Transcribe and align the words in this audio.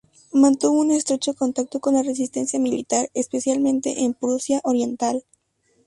Mantuvo 0.33 0.79
un 0.79 0.89
estrecho 0.89 1.35
contacto 1.35 1.79
con 1.79 1.93
la 1.93 2.01
resistencia 2.01 2.59
militar, 2.59 3.11
especialmente 3.13 4.01
en 4.03 4.15
Prusia 4.15 4.59
Oriental. 4.63 5.23